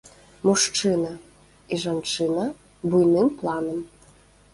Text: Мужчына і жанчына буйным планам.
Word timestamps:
Мужчына 0.47 1.11
і 1.77 1.79
жанчына 1.83 2.45
буйным 2.95 3.29
планам. 3.43 3.79